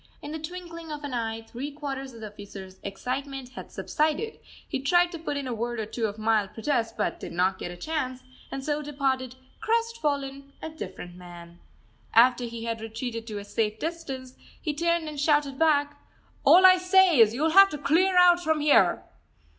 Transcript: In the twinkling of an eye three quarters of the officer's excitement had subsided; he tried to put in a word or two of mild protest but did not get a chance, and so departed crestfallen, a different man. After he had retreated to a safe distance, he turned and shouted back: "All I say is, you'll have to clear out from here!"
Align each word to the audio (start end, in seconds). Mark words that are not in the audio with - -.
In 0.19 0.31
the 0.31 0.39
twinkling 0.39 0.91
of 0.91 1.03
an 1.03 1.13
eye 1.13 1.43
three 1.43 1.69
quarters 1.69 2.11
of 2.11 2.21
the 2.21 2.29
officer's 2.31 2.79
excitement 2.81 3.49
had 3.49 3.69
subsided; 3.71 4.39
he 4.67 4.79
tried 4.79 5.11
to 5.11 5.19
put 5.19 5.37
in 5.37 5.45
a 5.45 5.53
word 5.53 5.79
or 5.79 5.85
two 5.85 6.07
of 6.07 6.17
mild 6.17 6.55
protest 6.55 6.97
but 6.97 7.19
did 7.19 7.31
not 7.31 7.59
get 7.59 7.69
a 7.69 7.77
chance, 7.77 8.23
and 8.51 8.65
so 8.65 8.81
departed 8.81 9.35
crestfallen, 9.59 10.53
a 10.59 10.69
different 10.71 11.13
man. 11.13 11.59
After 12.15 12.45
he 12.45 12.63
had 12.63 12.81
retreated 12.81 13.27
to 13.27 13.37
a 13.37 13.45
safe 13.45 13.77
distance, 13.77 14.33
he 14.59 14.73
turned 14.73 15.07
and 15.07 15.19
shouted 15.19 15.59
back: 15.59 16.01
"All 16.43 16.65
I 16.65 16.77
say 16.79 17.19
is, 17.19 17.35
you'll 17.35 17.51
have 17.51 17.69
to 17.69 17.77
clear 17.77 18.17
out 18.17 18.43
from 18.43 18.59
here!" 18.61 19.03